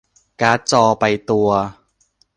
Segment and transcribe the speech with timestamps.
[0.41, 1.49] การ์ดจอไปตัว